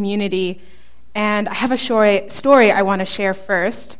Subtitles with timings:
[0.00, 0.60] community.
[1.12, 3.96] And I have a story, I want to share first.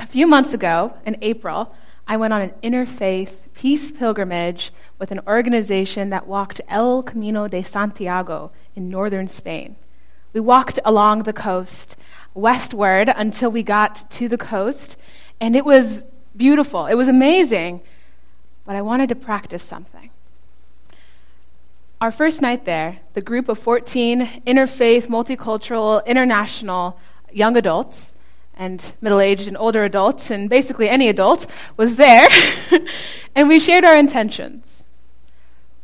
[0.00, 1.72] A few months ago, in April,
[2.08, 7.62] I went on an interfaith peace pilgrimage with an organization that walked El Camino de
[7.62, 9.76] Santiago in northern Spain.
[10.32, 11.94] We walked along the coast
[12.34, 14.96] westward until we got to the coast,
[15.40, 16.02] and it was
[16.36, 16.86] beautiful.
[16.86, 17.80] It was amazing.
[18.64, 20.10] But I wanted to practice something.
[22.02, 26.98] Our first night there, the group of 14 interfaith, multicultural, international
[27.32, 28.16] young adults
[28.56, 32.26] and middle aged and older adults, and basically any adult, was there,
[33.36, 34.82] and we shared our intentions.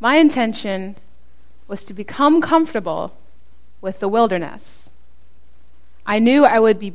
[0.01, 0.97] My intention
[1.69, 3.17] was to become comfortable
[3.81, 4.91] with the wilderness.
[6.05, 6.95] I knew I would be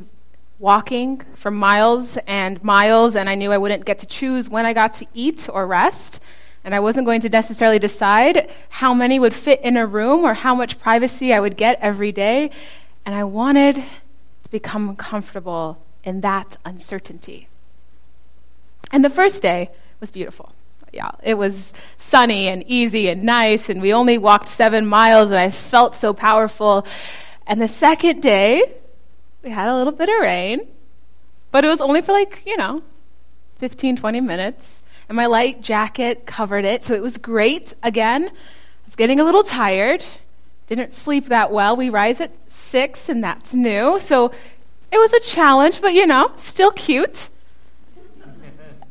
[0.58, 4.74] walking for miles and miles, and I knew I wouldn't get to choose when I
[4.74, 6.20] got to eat or rest.
[6.64, 10.32] And I wasn't going to necessarily decide how many would fit in a room or
[10.32, 12.50] how much privacy I would get every day.
[13.04, 17.48] And I wanted to become comfortable in that uncertainty.
[18.90, 20.52] And the first day was beautiful.
[20.92, 25.38] Yeah, it was sunny and easy and nice, and we only walked seven miles, and
[25.38, 26.86] I felt so powerful.
[27.48, 28.62] And the second day,
[29.42, 30.68] we had a little bit of rain,
[31.50, 32.82] but it was only for like, you know,
[33.58, 37.74] 15, 20 minutes and my light jacket covered it, so it was great.
[37.82, 40.04] Again, I was getting a little tired.
[40.66, 41.76] Didn't sleep that well.
[41.76, 43.98] We rise at six, and that's new.
[43.98, 44.32] So
[44.90, 47.28] it was a challenge, but you know, still cute.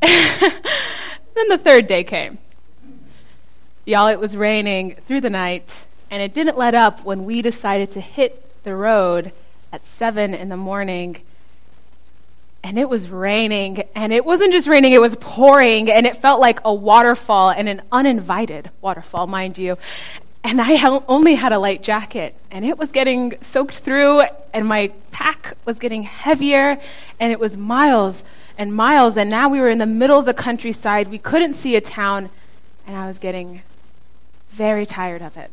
[0.00, 2.38] then the third day came.
[3.86, 7.90] Y'all, it was raining through the night, and it didn't let up when we decided
[7.92, 9.32] to hit the road
[9.72, 11.20] at seven in the morning
[12.64, 16.40] and it was raining, and it wasn't just raining, it was pouring, and it felt
[16.40, 19.76] like a waterfall, and an uninvited waterfall, mind you.
[20.42, 24.22] And I only had a light jacket, and it was getting soaked through,
[24.54, 26.78] and my pack was getting heavier,
[27.20, 28.24] and it was miles
[28.56, 29.18] and miles.
[29.18, 31.08] And now we were in the middle of the countryside.
[31.08, 32.30] We couldn't see a town,
[32.86, 33.60] and I was getting
[34.48, 35.50] very tired of it.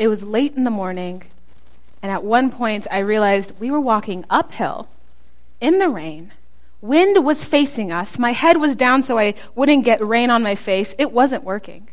[0.00, 1.22] It was late in the morning,
[2.02, 4.88] and at one point I realized we were walking uphill
[5.60, 6.32] in the rain.
[6.80, 8.18] Wind was facing us.
[8.18, 10.94] My head was down so I wouldn't get rain on my face.
[10.98, 11.88] It wasn't working.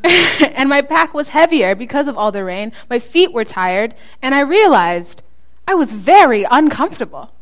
[0.04, 2.72] and my pack was heavier because of all the rain.
[2.88, 5.22] My feet were tired, and I realized
[5.66, 7.32] I was very uncomfortable.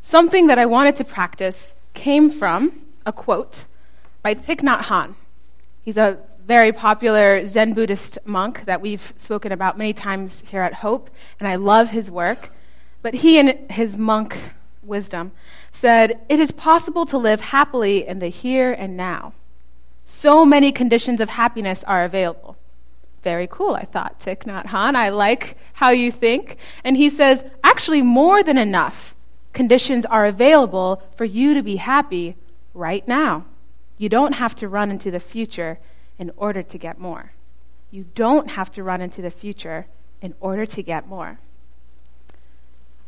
[0.00, 3.66] Something that I wanted to practice came from a quote
[4.22, 5.14] by Thich Nhat Hanh.
[5.82, 10.74] He's a very popular Zen Buddhist monk that we've spoken about many times here at
[10.74, 12.50] Hope, and I love his work.
[13.00, 14.52] But he, and his monk
[14.82, 15.32] wisdom,
[15.70, 19.34] said, It is possible to live happily in the here and now.
[20.04, 22.56] So many conditions of happiness are available.
[23.22, 24.94] Very cool, I thought, Thich Nhat Hanh.
[24.96, 26.56] I like how you think.
[26.82, 29.14] And he says, Actually, more than enough
[29.52, 32.36] conditions are available for you to be happy
[32.74, 33.44] right now.
[33.98, 35.78] You don't have to run into the future
[36.22, 37.32] in order to get more.
[37.90, 39.86] You don't have to run into the future
[40.20, 41.40] in order to get more.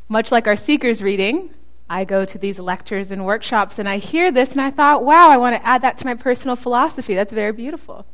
[0.08, 1.50] Much like our Seekers reading,
[1.88, 5.30] I go to these lectures and workshops and I hear this and I thought, wow,
[5.30, 7.14] I want to add that to my personal philosophy.
[7.14, 8.04] That's very beautiful.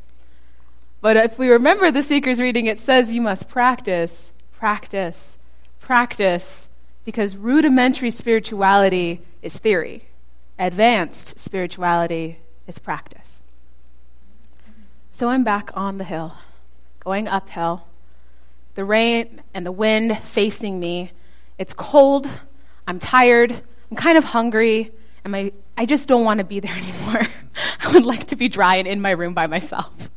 [1.01, 5.35] But if we remember the Seekers reading, it says you must practice, practice,
[5.79, 6.69] practice,
[7.05, 10.03] because rudimentary spirituality is theory,
[10.59, 13.41] advanced spirituality is practice.
[15.13, 16.35] So I'm back on the hill,
[17.01, 17.85] going uphill.
[18.75, 21.11] The rain and the wind facing me.
[21.57, 22.29] It's cold.
[22.87, 23.61] I'm tired.
[23.89, 24.91] I'm kind of hungry.
[25.23, 27.27] And my, I just don't want to be there anymore.
[27.81, 30.09] I would like to be dry and in my room by myself.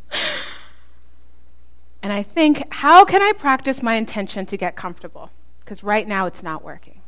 [2.03, 5.31] and I think, how can I practice my intention to get comfortable?
[5.61, 7.00] Because right now it's not working.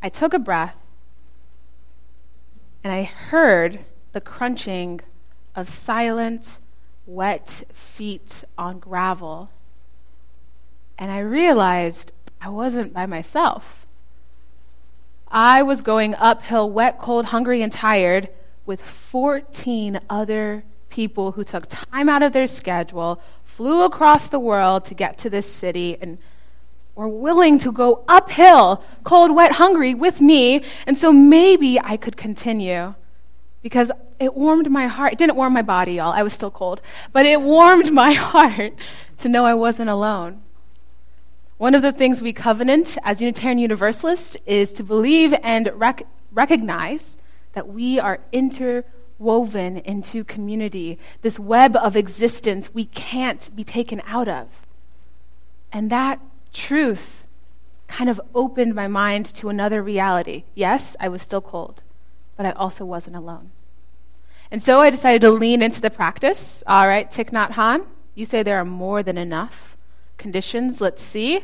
[0.00, 0.76] I took a breath
[2.84, 3.80] and I heard
[4.12, 5.00] the crunching
[5.56, 6.58] of silent
[7.06, 9.50] wet feet on gravel.
[10.98, 13.86] And I realized I wasn't by myself.
[15.30, 18.28] I was going uphill, wet, cold, hungry, and tired
[18.66, 24.84] with 14 other people who took time out of their schedule, flew across the world
[24.84, 26.18] to get to this city, and
[26.94, 30.62] were willing to go uphill, cold, wet, hungry with me.
[30.86, 32.94] And so maybe I could continue
[33.62, 35.12] because it warmed my heart.
[35.12, 36.12] It didn't warm my body, y'all.
[36.12, 36.82] I was still cold.
[37.12, 38.74] But it warmed my heart
[39.18, 40.42] to know I wasn't alone.
[41.58, 47.18] One of the things we covenant as Unitarian Universalists is to believe and rec- recognize
[47.52, 54.26] that we are interwoven into community, this web of existence we can't be taken out
[54.26, 54.48] of.
[55.72, 56.20] And that
[56.52, 57.26] truth
[57.86, 60.44] kind of opened my mind to another reality.
[60.54, 61.82] Yes, I was still cold,
[62.36, 63.50] but I also wasn't alone.
[64.52, 66.62] And so I decided to lean into the practice.
[66.66, 69.78] All right, Thich Nhat Hanh, you say there are more than enough
[70.18, 70.78] conditions.
[70.78, 71.40] Let's see.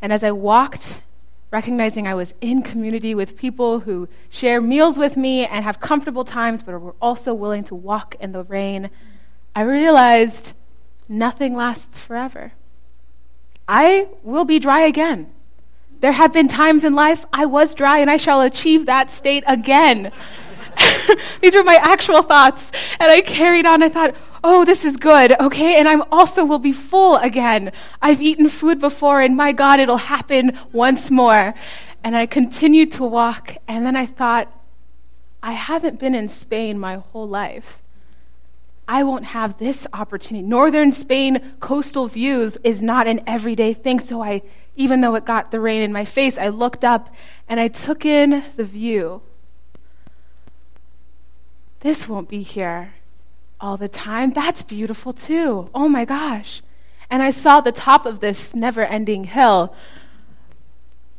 [0.00, 1.02] And as I walked,
[1.50, 6.24] recognizing I was in community with people who share meals with me and have comfortable
[6.24, 8.88] times, but were also willing to walk in the rain,
[9.56, 10.52] I realized
[11.08, 12.52] nothing lasts forever.
[13.66, 15.32] I will be dry again.
[15.98, 19.42] There have been times in life I was dry and I shall achieve that state
[19.48, 20.12] again.
[21.40, 22.70] These were my actual thoughts.
[23.00, 23.82] And I carried on.
[23.82, 25.78] I thought, oh, this is good, okay?
[25.78, 27.72] And I'm also will be full again.
[28.02, 31.54] I've eaten food before, and my God, it'll happen once more.
[32.04, 33.56] And I continued to walk.
[33.66, 34.52] And then I thought,
[35.42, 37.80] I haven't been in Spain my whole life.
[38.86, 40.46] I won't have this opportunity.
[40.46, 43.98] Northern Spain coastal views is not an everyday thing.
[43.98, 44.42] So I,
[44.76, 47.14] even though it got the rain in my face, I looked up
[47.48, 49.22] and I took in the view.
[51.84, 52.94] This won't be here
[53.60, 54.32] all the time.
[54.32, 55.68] That's beautiful too.
[55.74, 56.62] Oh my gosh.
[57.10, 59.74] And I saw the top of this never ending hill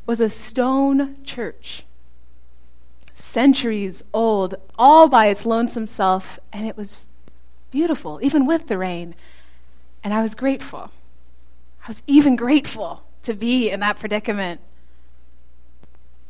[0.06, 1.84] was a stone church,
[3.14, 7.06] centuries old, all by its lonesome self, and it was
[7.70, 9.14] beautiful, even with the rain.
[10.02, 10.90] And I was grateful.
[11.84, 14.60] I was even grateful to be in that predicament.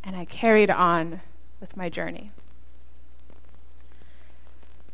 [0.05, 1.23] And I carried on
[1.59, 2.33] with my journey.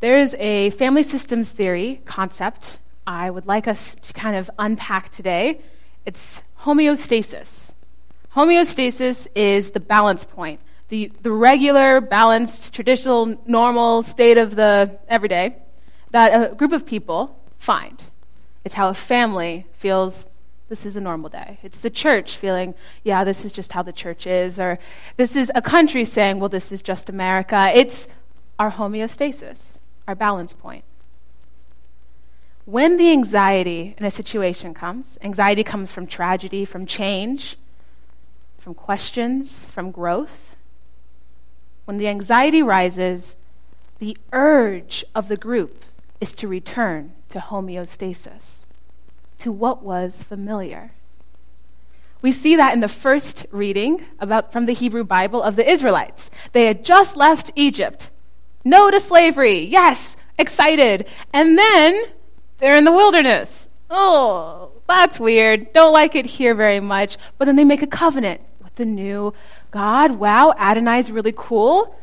[0.02, 5.10] There is a family systems theory concept I would like us to kind of unpack
[5.10, 5.60] today.
[6.04, 7.72] It's homeostasis.
[8.34, 10.58] Homeostasis is the balance point,
[10.88, 15.54] the, the regular, balanced, traditional, normal state of the everyday
[16.10, 18.02] that a group of people find.
[18.64, 20.26] It's how a family feels
[20.68, 21.60] this is a normal day.
[21.62, 24.58] It's the church feeling, yeah, this is just how the church is.
[24.58, 24.80] Or
[25.16, 27.70] this is a country saying, well, this is just America.
[27.72, 28.08] It's
[28.58, 29.78] our homeostasis
[30.12, 30.84] our balance point.
[32.66, 37.56] When the anxiety in a situation comes, anxiety comes from tragedy, from change,
[38.58, 40.56] from questions, from growth.
[41.86, 43.36] When the anxiety rises,
[44.00, 45.82] the urge of the group
[46.20, 48.64] is to return to homeostasis,
[49.38, 50.92] to what was familiar.
[52.20, 56.30] We see that in the first reading about from the Hebrew Bible of the Israelites.
[56.52, 58.11] They had just left Egypt.
[58.64, 59.60] No to slavery.
[59.64, 61.06] Yes, excited.
[61.32, 62.04] And then
[62.58, 63.68] they're in the wilderness.
[63.90, 65.72] Oh, that's weird.
[65.72, 67.18] Don't like it here very much.
[67.38, 69.34] But then they make a covenant with the new
[69.70, 70.12] God.
[70.12, 71.96] Wow, Adonai's really cool.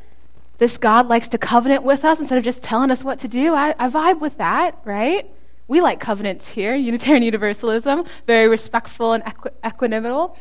[0.57, 3.53] This God likes to covenant with us instead of just telling us what to do.
[3.55, 5.29] I, I vibe with that, right?
[5.69, 10.33] We like covenants here, Unitarian Universalism, very respectful and equi-.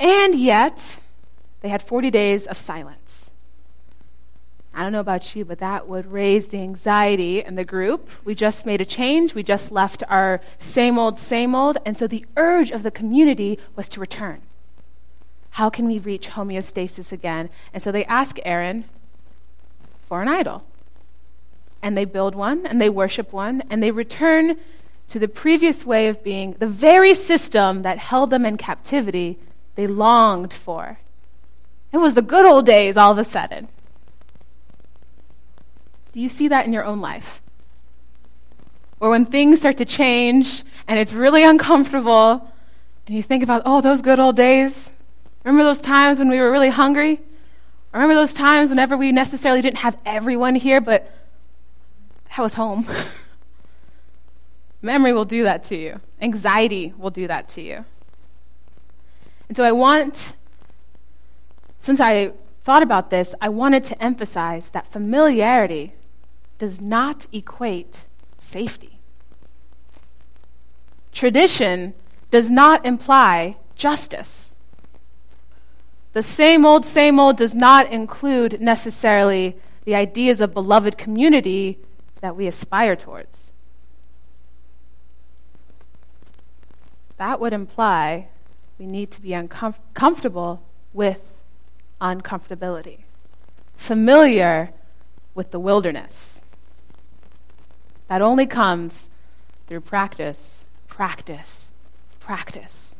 [0.00, 1.00] And yet,
[1.60, 3.30] they had 40 days of silence.
[4.74, 8.08] I don't know about you, but that would raise the anxiety in the group.
[8.24, 9.34] We just made a change.
[9.34, 11.78] We just left our same old, same old.
[11.86, 14.42] And so the urge of the community was to return.
[15.50, 17.50] How can we reach homeostasis again?
[17.72, 18.84] And so they ask Aaron
[20.08, 20.64] for an idol.
[21.80, 24.56] And they build one, and they worship one, and they return
[25.10, 29.38] to the previous way of being, the very system that held them in captivity
[29.76, 30.98] they longed for.
[31.92, 33.68] It was the good old days all of a sudden.
[36.14, 37.42] Do you see that in your own life?
[39.00, 42.52] Or when things start to change and it's really uncomfortable,
[43.06, 44.90] and you think about, oh, those good old days.
[45.42, 47.20] Remember those times when we were really hungry?
[47.92, 51.12] Remember those times whenever we necessarily didn't have everyone here, but
[52.28, 52.86] that was home?
[54.82, 57.84] Memory will do that to you, anxiety will do that to you.
[59.48, 60.36] And so I want,
[61.80, 65.92] since I thought about this, I wanted to emphasize that familiarity
[66.58, 68.06] does not equate
[68.38, 68.98] safety.
[71.12, 71.94] Tradition
[72.30, 74.54] does not imply justice.
[76.12, 81.78] The same old, same old does not include necessarily the ideas of beloved community
[82.20, 83.52] that we aspire towards.
[87.16, 88.28] That would imply
[88.78, 91.34] we need to be uncomfortable with
[92.00, 93.00] uncomfortability,
[93.76, 94.72] familiar
[95.34, 96.33] with the wilderness.
[98.08, 99.08] That only comes
[99.66, 101.72] through practice, practice,
[102.20, 102.96] practice.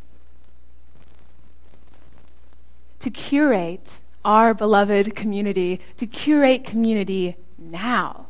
[3.01, 8.27] To curate our beloved community, to curate community now,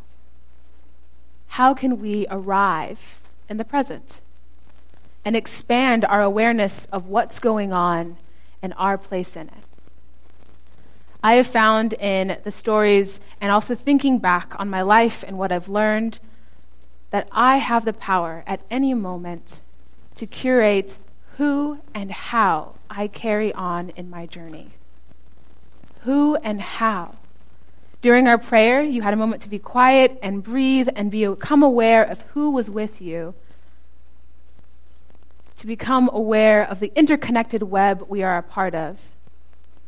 [1.46, 4.20] how can we arrive in the present
[5.24, 8.16] and expand our awareness of what's going on
[8.60, 9.54] and our place in it?
[11.22, 15.52] I have found in the stories and also thinking back on my life and what
[15.52, 16.18] I've learned
[17.14, 19.60] that I have the power at any moment
[20.16, 20.98] to curate
[21.36, 24.70] who and how I carry on in my journey.
[26.00, 27.14] Who and how.
[28.02, 32.02] During our prayer, you had a moment to be quiet and breathe and become aware
[32.02, 33.34] of who was with you,
[35.58, 38.98] to become aware of the interconnected web we are a part of.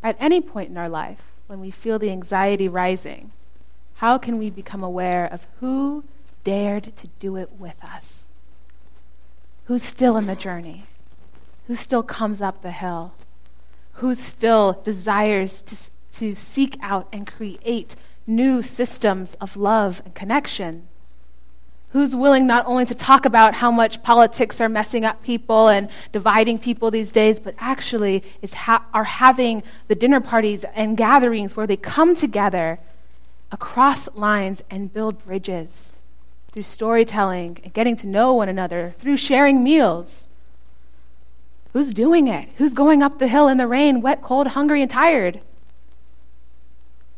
[0.00, 3.32] At any point in our life, when we feel the anxiety rising,
[3.94, 6.04] how can we become aware of who
[6.46, 8.26] dared to do it with us?
[9.64, 10.84] Who's still in the journey?
[11.66, 13.14] Who still comes up the hill?
[13.94, 15.76] Who still desires to,
[16.18, 17.96] to seek out and create
[18.28, 20.86] new systems of love and connection?
[21.88, 25.88] Who's willing not only to talk about how much politics are messing up people and
[26.12, 31.56] dividing people these days, but actually is ha- are having the dinner parties and gatherings
[31.56, 32.78] where they come together
[33.50, 35.95] across lines and build bridges?
[36.56, 40.26] Through storytelling and getting to know one another, through sharing meals.
[41.74, 42.48] Who's doing it?
[42.56, 45.42] Who's going up the hill in the rain, wet, cold, hungry, and tired?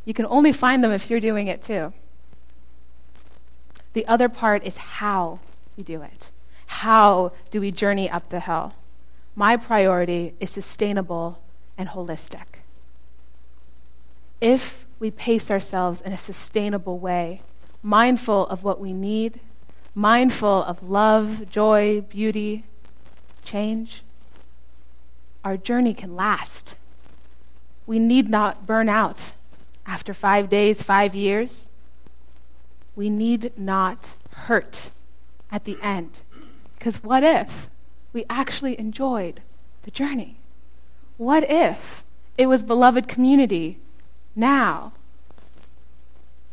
[0.05, 1.93] You can only find them if you're doing it too.
[3.93, 5.39] The other part is how
[5.77, 6.33] we do it.
[6.67, 8.75] How do we journey up the hill?
[9.37, 11.41] My priority is sustainable
[11.77, 12.65] and holistic.
[14.41, 17.43] If we pace ourselves in a sustainable way,
[17.83, 19.41] mindful of what we need,
[19.95, 22.65] mindful of love, joy, beauty,
[23.45, 24.03] change,
[25.45, 26.77] our journey can last.
[27.87, 29.33] We need not burn out
[29.87, 31.69] after five days, five years.
[32.95, 34.91] We need not hurt
[35.51, 36.21] at the end.
[36.79, 37.71] Because what if
[38.13, 39.41] we actually enjoyed
[39.83, 40.37] the journey?
[41.17, 42.05] What if
[42.37, 43.79] it was beloved community
[44.37, 44.93] now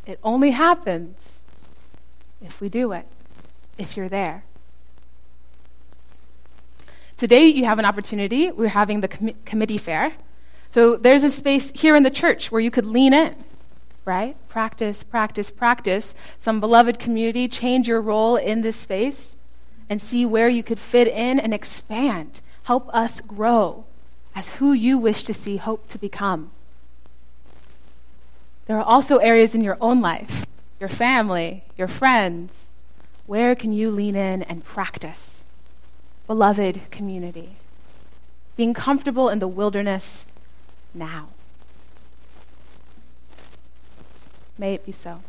[0.06, 1.40] it only happens
[2.40, 3.06] if we do it,
[3.76, 4.44] if you're there.
[7.16, 8.52] Today, you have an opportunity.
[8.52, 10.12] We're having the com- committee fair.
[10.70, 13.34] So there's a space here in the church where you could lean in,
[14.04, 14.36] right?
[14.48, 16.14] Practice, practice, practice.
[16.38, 19.36] Some beloved community, change your role in this space
[19.88, 22.42] and see where you could fit in and expand.
[22.64, 23.84] Help us grow
[24.34, 26.50] as who you wish to see hope to become.
[28.66, 30.44] There are also areas in your own life,
[30.80, 32.66] your family, your friends.
[33.26, 35.44] Where can you lean in and practice?
[36.26, 37.56] Beloved community.
[38.56, 40.26] Being comfortable in the wilderness
[40.94, 41.28] now.
[44.58, 45.20] May it be so.